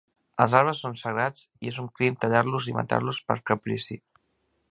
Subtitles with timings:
[0.43, 4.01] Els arbres són sagrats i és un crim tallar-los i matar-los per caprici